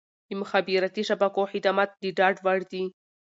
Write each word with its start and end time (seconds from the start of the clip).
د 0.29 0.31
مخابراتي 0.41 1.01
شبکو 1.09 1.41
خدمات 1.51 1.89
د 2.01 2.05
ډاډ 2.17 2.35
وړ 2.45 2.59
وي. 2.71 2.83